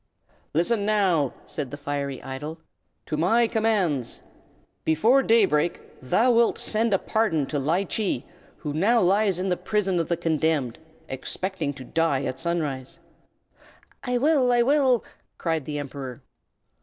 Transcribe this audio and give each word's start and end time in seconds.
"Listen, 0.55 0.83
now," 0.83 1.31
said 1.45 1.69
the 1.69 1.77
Fiery 1.77 2.23
Idol, 2.23 2.57
"to 3.05 3.17
my 3.17 3.45
commands. 3.47 4.21
Before 4.83 5.21
day 5.21 5.45
break 5.45 5.79
thou 6.01 6.31
wilt 6.31 6.57
send 6.57 6.91
a 6.91 6.97
free 6.97 7.05
pardon 7.07 7.45
to 7.45 7.59
Ly 7.59 7.83
Chee, 7.83 8.25
who 8.57 8.73
now 8.73 8.99
lies 8.99 9.37
in 9.37 9.49
the 9.49 9.57
prison 9.57 9.99
of 9.99 10.07
the 10.09 10.17
condemned, 10.17 10.79
expecting 11.07 11.71
to 11.73 11.83
die 11.83 12.23
at 12.23 12.39
sunrise." 12.39 12.97
"I 14.03 14.17
will! 14.17 14.51
I 14.51 14.63
will!" 14.63 15.03
cried 15.37 15.65
the 15.65 15.77
Emperor. 15.77 16.23